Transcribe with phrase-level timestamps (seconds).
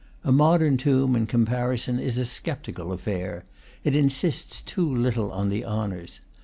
[0.23, 3.45] A modern tomb, in com parison, is a sceptical affair;
[3.83, 6.21] it insists too little on the honors.